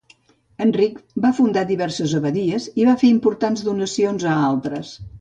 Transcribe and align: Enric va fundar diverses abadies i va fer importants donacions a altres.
Enric 0.63 0.95
va 1.25 1.31
fundar 1.41 1.63
diverses 1.73 2.17
abadies 2.21 2.67
i 2.85 2.91
va 2.91 2.99
fer 3.05 3.13
importants 3.19 3.67
donacions 3.71 4.31
a 4.35 4.39
altres. 4.53 4.97